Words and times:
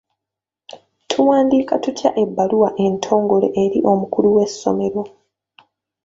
Tuwandiika 1.09 1.73
tutya 1.83 2.09
ebbaluwa 2.23 2.69
entongole 2.85 3.47
eri 3.63 3.79
omukulu 3.91 4.27
w'essomero? 4.35 5.01